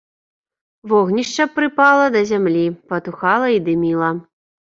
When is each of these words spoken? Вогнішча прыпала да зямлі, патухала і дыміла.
Вогнішча 0.93 1.45
прыпала 1.57 2.05
да 2.17 2.21
зямлі, 2.31 2.65
патухала 2.93 3.47
і 3.57 3.63
дыміла. 3.67 4.09